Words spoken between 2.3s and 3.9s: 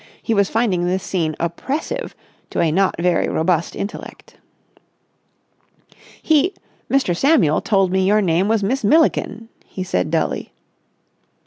to a not very robust